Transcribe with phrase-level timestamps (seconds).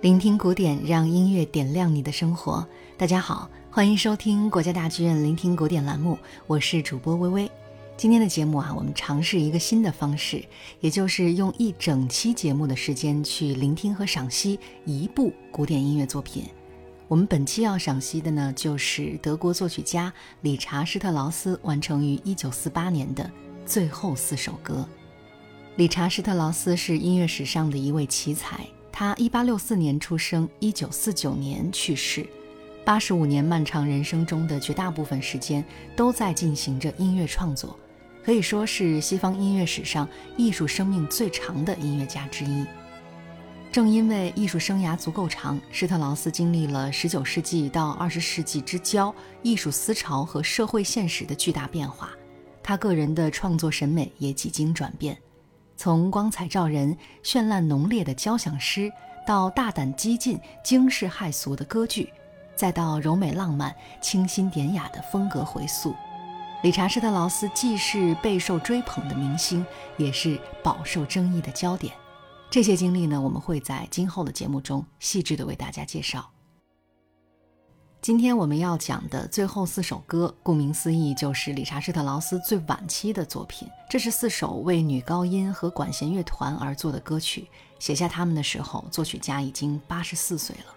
[0.00, 2.64] 聆听古典，让音乐点亮你的生活。
[2.96, 6.16] 大家好，欢迎收听国家大剧院聆听古典栏目，
[6.46, 7.50] 我是主播微微。
[7.96, 10.44] 今天的节目啊，我们尝试一个新的方式，
[10.78, 16.44] 也就是用一整期节目的时间去聆听和赏析一部古典音乐作品。
[17.08, 20.12] 我们本期要赏析的呢，就是德国作曲家
[20.42, 23.28] 理查施特劳斯完成于1948年的
[23.66, 24.88] 最后四首歌。
[25.74, 28.64] 理查施特劳斯是音乐史上的一位奇才。
[28.98, 32.26] 他1864年出生，1949年去世
[32.84, 37.78] ，85年漫长人生中的绝大部分时间都在进行着音乐创作，
[38.24, 42.66] 可以说是西方音乐史上艺术生命最长的音乐家之一。
[43.70, 52.10] 正因为艺术生涯足够长，施特劳斯经历了19世纪到20世纪之交艺术思潮和社会现实的巨大变化，
[52.64, 55.16] 他个人的创作审美也几经转变。
[55.78, 58.92] 从光彩照人、绚烂浓烈的交响诗，
[59.24, 62.12] 到大胆激进、惊世骇俗的歌剧，
[62.56, 65.94] 再到柔美浪漫、清新典雅的风格回溯，
[66.64, 69.64] 理查施特劳斯既是备受追捧的明星，
[69.96, 71.94] 也是饱受争议的焦点。
[72.50, 76.28] 这些经历呢，我们会在今后的节目中细致的为大家介绍。
[78.00, 83.68] 今天我们要讲的最后四首歌，顾名思义，就是理查施特劳斯最晚期的作品。
[83.90, 87.48] 这是四首为女高音和管弦乐团而作的歌曲。
[87.80, 90.74] 写下它们的时候，作曲家已经八十四岁了。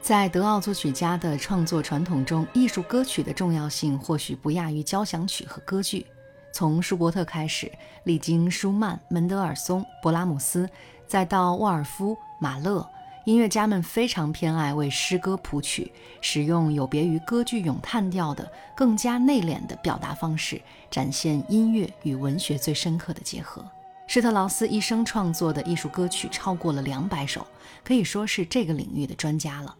[0.00, 6.06] 在德奥作曲家的创作传统中，艺术歌曲的重要性或许不亚于交响曲和歌剧。
[6.52, 7.70] 从舒伯特开始，
[8.04, 10.66] 历经舒曼、门德尔松、勃拉姆斯，
[11.08, 12.88] 再到沃尔夫、马勒。
[13.26, 23.66] 音乐家们非常偏爱为诗歌谱曲，使用有别于歌剧咏叹调的更加内敛的表达方式，展现音乐与文学最深刻的结合。
[24.06, 27.44] 施特劳斯一生创作的艺术歌曲超过了两百首，
[27.82, 29.74] 可以说是这个领域的专家了。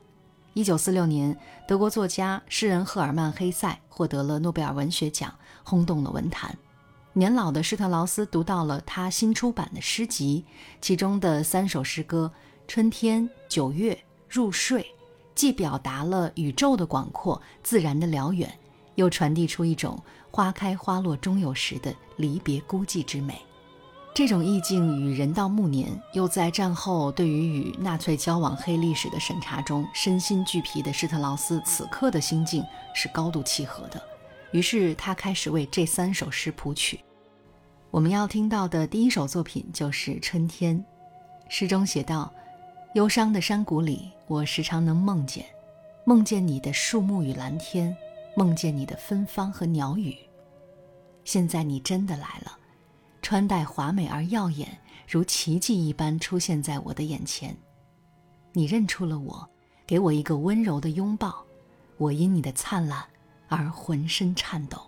[0.53, 1.37] 一九四六年，
[1.69, 5.32] 德国作家诗人赫尔曼·黑塞获得了诺贝尔文学奖，
[5.62, 6.53] 轰动了文坛。
[7.12, 10.44] 年老的施特劳斯读到了他新出版的诗集，
[10.81, 12.32] 其中的三首诗歌。
[12.69, 13.97] 春天、九月、
[14.28, 14.84] 入睡，
[15.37, 18.53] 既表达了宇宙的广阔、自然的辽远，
[18.97, 19.99] 又传递出一种
[20.32, 23.41] 花开花落终有时的离别孤寂之美。
[24.12, 34.03] 这种意境与人到暮年，又在战后对于与纳粹交往黑历史的审查中身心俱疲的施特劳斯此刻的心境是高度契合的。
[34.50, 36.99] 于是他开始为这三首诗谱曲。
[37.93, 40.78] 我们要听到的第一首作品就是《春天》，
[41.49, 42.32] 诗中写道。
[42.96, 45.44] 忧伤的山谷里，我时常能梦见，
[46.06, 47.94] 梦见你的树木与蓝天，
[48.34, 50.16] 梦见你的芬芳和鸟语。
[51.22, 52.58] 现在你真的来了，
[53.20, 54.66] 穿戴华美而耀眼，
[55.06, 57.54] 如奇迹一般出现在我的眼前。
[58.54, 59.46] 你认出了我，
[59.86, 61.44] 给我一个温柔的拥抱，
[61.98, 63.04] 我因你的灿烂
[63.48, 64.80] 而浑身颤抖。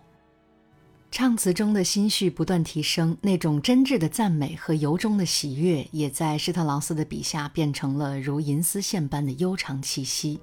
[1.10, 10.38] 唱词中的心绪不断提升，那种真挚的赞美和由衷的喜悦，也在施特劳斯的笔下变成了如银丝线般的悠长气息。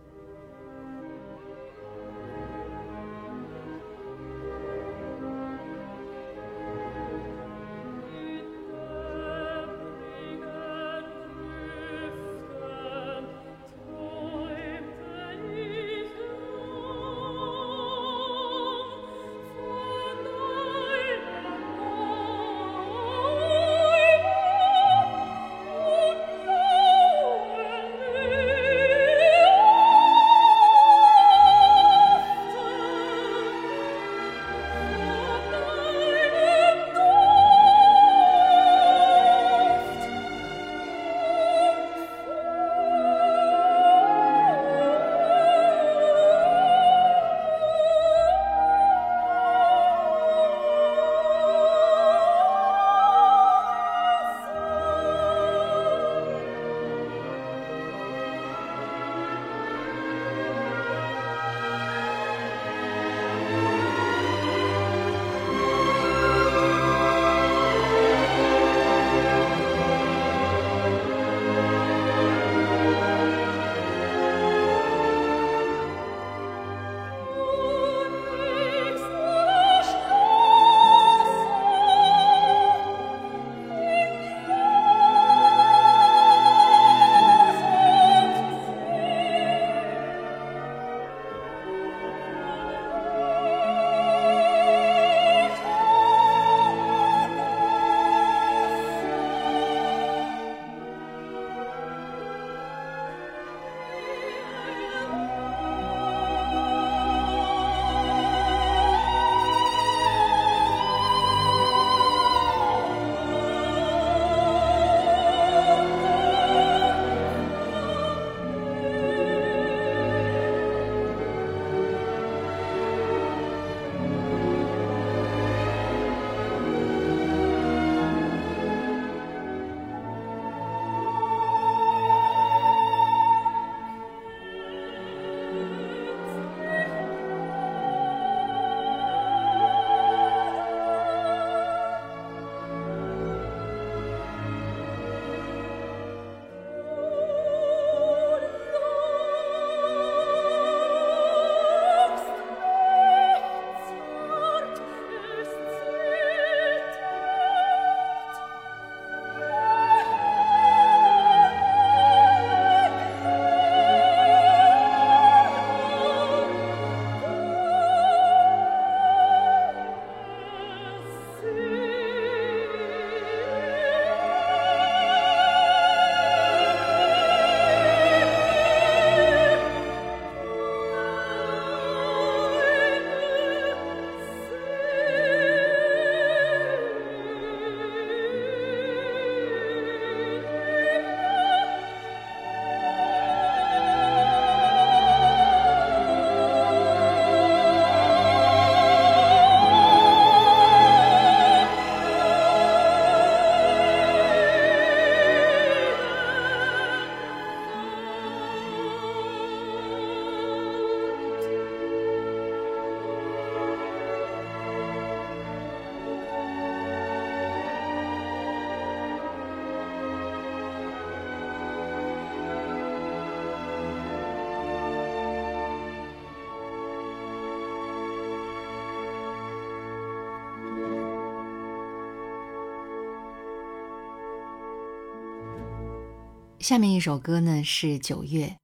[236.65, 238.57] 下面一首歌呢是九月，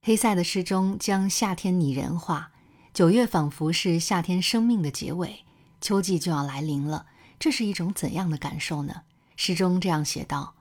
[0.00, 2.50] 黑塞的诗中将夏天拟人化，
[2.94, 5.44] 九月仿佛是夏天生命的结尾，
[5.78, 7.04] 秋季就要来临了。
[7.38, 9.02] 这是一种怎样的感受呢？
[9.36, 10.54] 诗中这样写道：“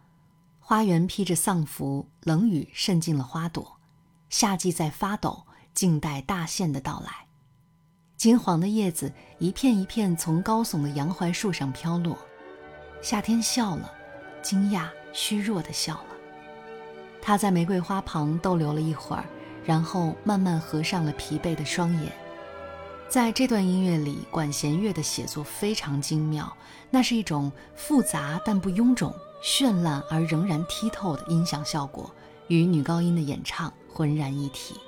[0.59, 3.79] 花园披着丧服，冷雨渗进了花朵，
[4.29, 7.25] 夏季在发抖，静待大限的到来。
[8.17, 12.17] 金黄的叶子一片一片从高耸的杨槐树上飘落，
[13.01, 13.89] 夏天笑了，
[14.41, 16.10] 惊讶虚弱的笑了。
[17.21, 19.23] 他在玫瑰花旁逗留了一会儿，
[19.63, 22.11] 然后慢慢合上了疲惫的双眼。”
[23.07, 26.51] 在这段音乐里，管弦乐的写作非常精妙，
[26.89, 29.13] 那是一种复杂但不臃肿、
[29.43, 32.09] 绚烂而仍然剔透的音响效果，
[32.47, 34.79] 与女高音的演唱浑然一体。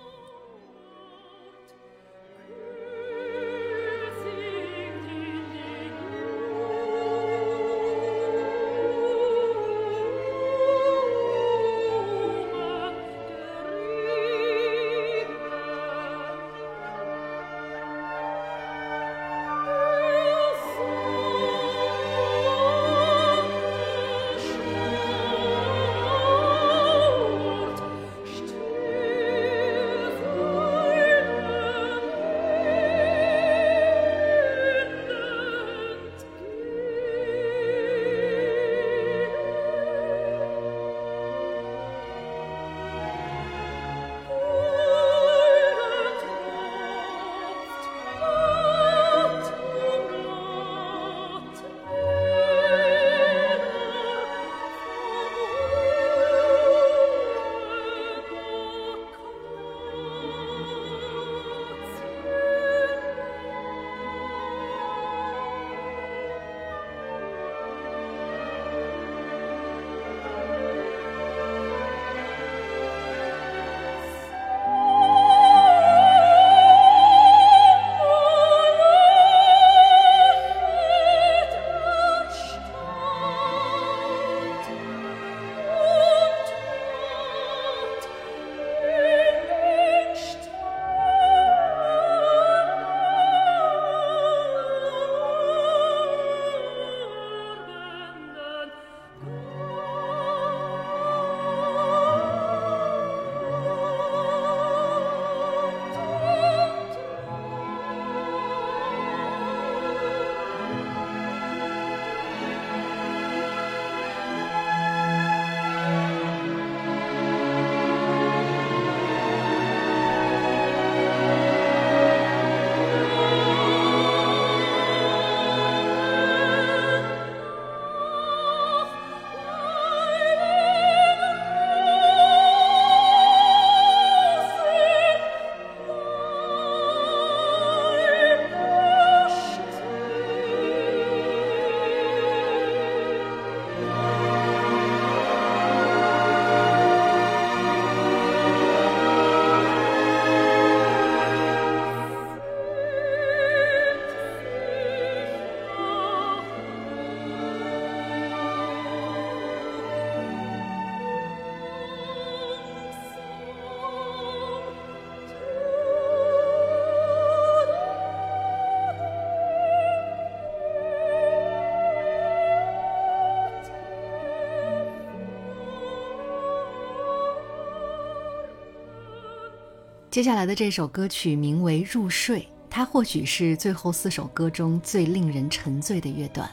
[180.13, 186.47] 接下来的这首歌曲名为《入睡》，它或许是最后四首歌中最令人沉醉的乐段。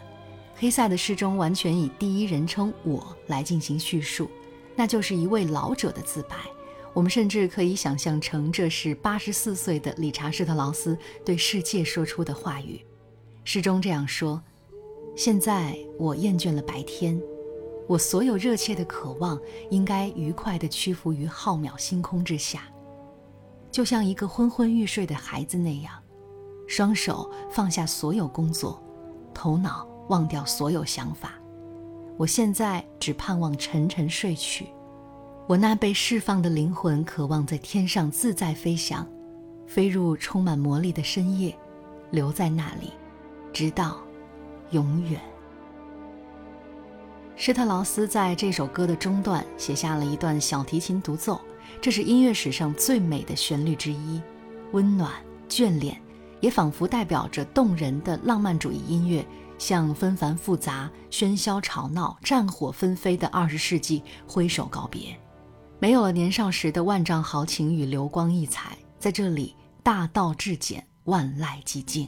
[0.56, 4.30] 黑塞的诗中完全以第一人称“我”来进行叙述，
[4.74, 6.36] 那就是一位老者的自白。
[6.94, 12.80] 我们甚至可以想象成这是八十四岁的理查施特劳斯对世界说出的话语。
[13.44, 14.42] 诗中这样说
[15.14, 17.20] ：“现在我厌倦了白天，
[17.86, 19.38] 我所有热切的渴望
[19.70, 22.62] 应该愉快地屈服于浩渺星空之下。”
[23.70, 25.94] 就像一个昏昏欲睡的孩子那样，
[26.66, 28.82] 双手放下所有工作，
[29.32, 31.34] 头脑忘掉所有想法。
[32.16, 34.66] 我现在只盼望沉沉睡去。
[35.46, 39.06] 我那被释放的灵魂渴望在天上自在飞翔，
[39.66, 41.56] 飞入充满魔力的深夜，
[42.10, 42.92] 留在那里，
[43.52, 43.98] 直到
[44.70, 45.20] 永远。
[47.36, 51.40] 施特劳斯在这首歌的中段写下了一段小提琴独奏。
[51.80, 54.20] 这是音乐史上最美的旋律之一，
[54.72, 55.10] 温暖
[55.48, 55.98] 眷恋，
[56.40, 59.26] 也仿佛代表着动人的浪漫主义音乐，
[59.58, 65.18] 向纷繁复杂、喧嚣吵闹、战火纷飞的二十世纪挥手告别。
[65.78, 72.06] 没有了年少时的万丈豪情与流光溢彩，在这里大道至简，万籁寂静。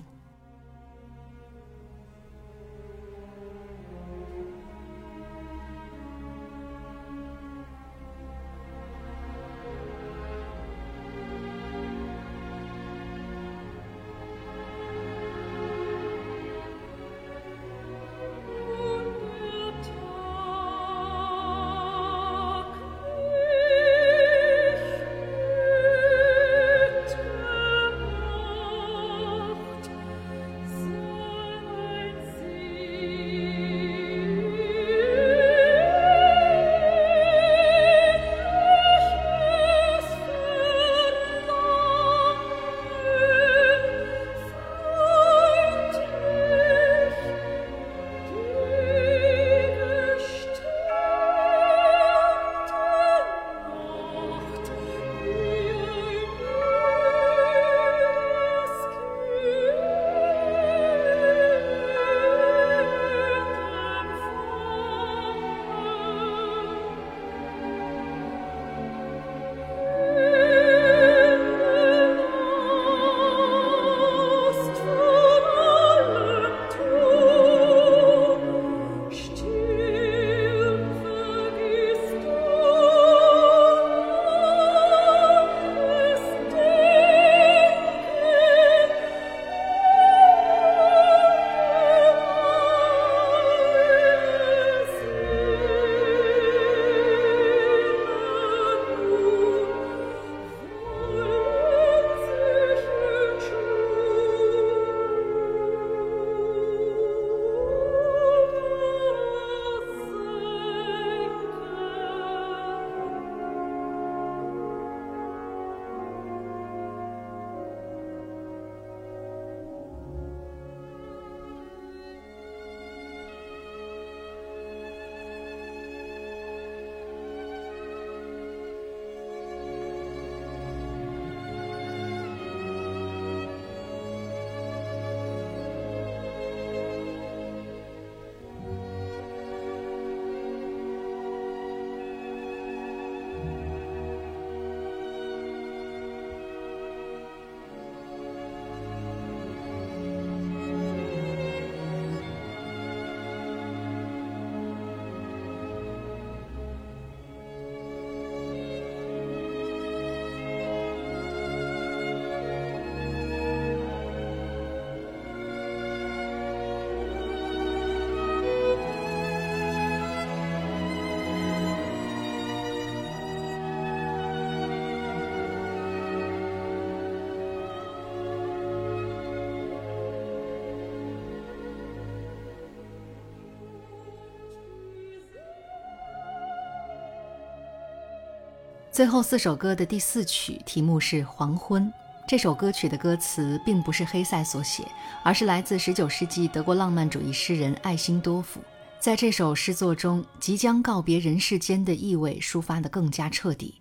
[188.92, 191.86] 最后四首歌的第四曲题目是《黄昏》。
[192.28, 194.86] 这首歌曲的歌词并不是黑塞所写，
[195.22, 198.60] 而是来自19世纪德国浪漫主义诗人艾辛多夫。
[199.00, 203.80] 在这首诗作中，即将告别人世间的意味抒发得更加彻底。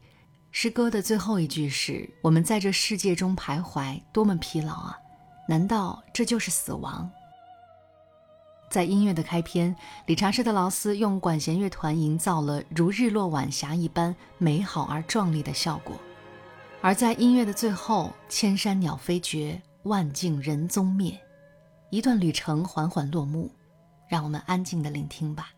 [0.50, 4.98] 诗歌的最后一句是：“我们在这世界中徘徊，多么疲劳啊！
[5.46, 7.12] 难道这就是死亡？”
[8.72, 9.76] 在音乐的开篇，
[10.06, 15.94] 理查施特劳斯用管弦乐团营造了如日落晚霞一般美好而壮丽的效果；
[16.80, 21.20] 而在音乐的最后，千山鸟飞绝，万径人踪灭，
[21.90, 23.52] 一段旅程缓缓落幕，
[24.08, 25.50] 让我们安静的聆听吧。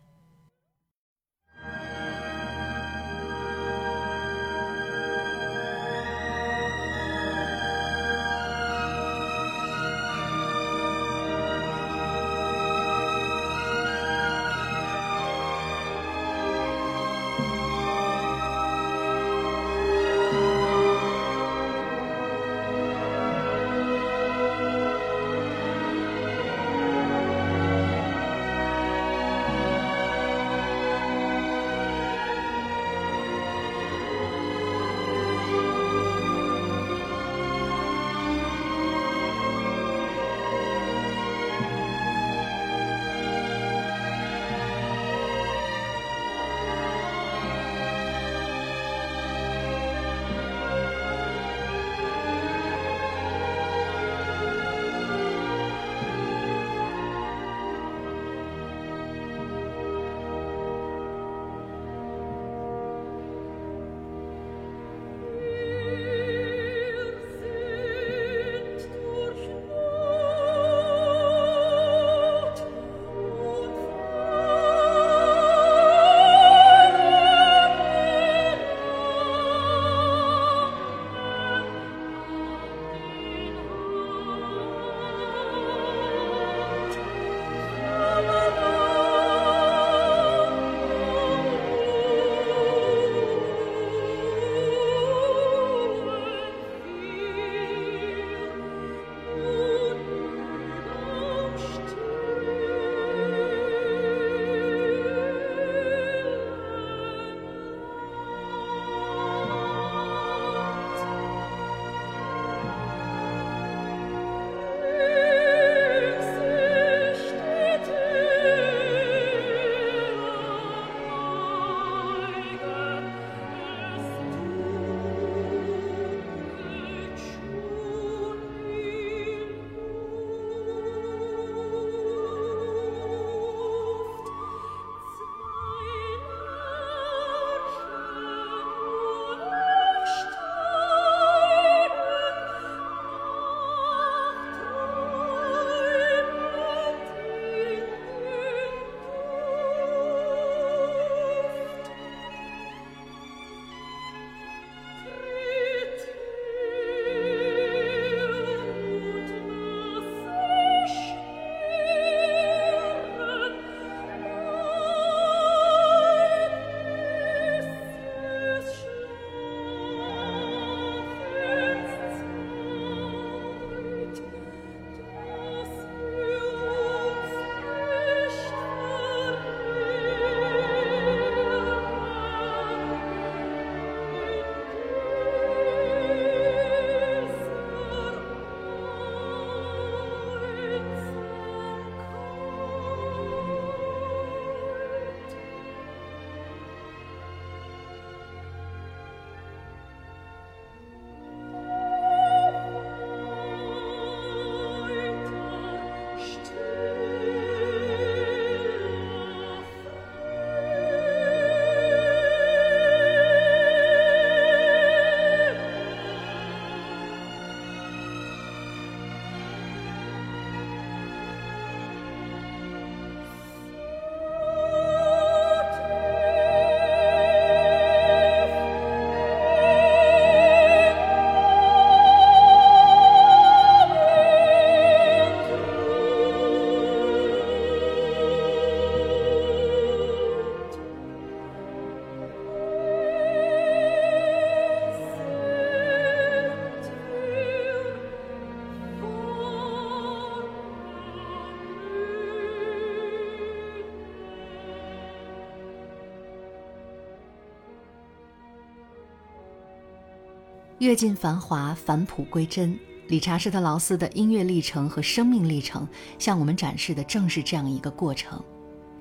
[260.84, 262.78] 阅尽繁华，返璞归真。
[263.08, 268.42] 理查施特劳斯的音乐历程和生命历程，向我们展示的正是这样一个过程。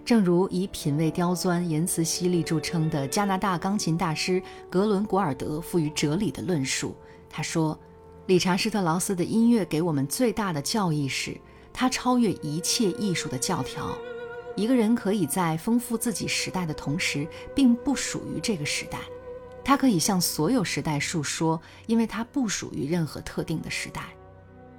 [0.05, 6.95] 正如以品味刁钻、言辞犀利著称的加拿大钢琴大师格伦·古尔德赋予哲理的论述，
[7.29, 7.77] 他说
[8.27, 11.37] ：“理查施特劳斯的音乐给我们最大的教义是，
[11.73, 13.97] 他超越一切艺术的教条。
[14.55, 18.99] 一个人可以在丰富自己时代的同时，并不属于这个时代。”
[19.63, 24.03] 他可以向所有时代述说，因为他不属于任何特定的时代。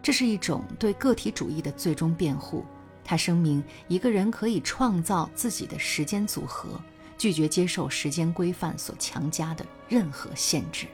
[0.02, 2.64] 这是一种对个体主义的最终辩护。
[3.02, 6.68] 他声明，一个人可以创造自己的时间组合，
[7.16, 10.86] 拒绝接受时间规范所强加的任何限制。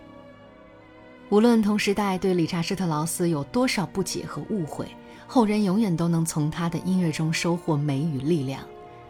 [1.28, 4.88] 无论同时代对理查施特劳斯有多少不解和误会，
[5.26, 8.64] 后人永远都能从他的音乐中收获美与力量，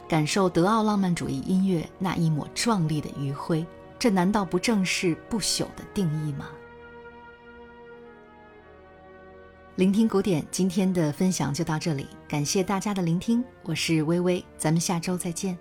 [0.07, 3.67] 感受德奥浪漫主义音乐那一抹壮丽的余晖。
[4.01, 6.49] 这难道不正是不朽的定义吗？
[9.77, 15.59] 聆听古典，今天的分享就到这里，感谢大家的聆听，我是微微，咱们下周再见。